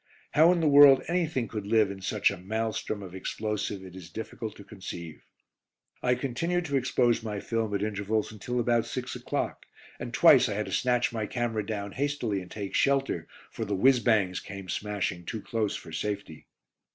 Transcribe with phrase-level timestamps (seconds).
[0.31, 4.09] How in the world anything could live in such a maelstrom of explosive it is
[4.09, 5.23] difficult to conceive.
[6.01, 9.67] I continued to expose my film at intervals until about 6 o'clock,
[9.99, 13.75] and twice I had to snatch my camera down hastily and take shelter, for the
[13.75, 16.47] "whizz bangs" came smashing too close for safety.